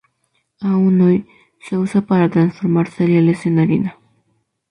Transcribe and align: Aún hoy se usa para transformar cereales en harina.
Aún 0.61 0.99
hoy 1.01 1.27
se 1.59 1.77
usa 1.77 2.01
para 2.01 2.27
transformar 2.31 2.89
cereales 2.89 3.45
en 3.45 3.59
harina. 3.59 3.97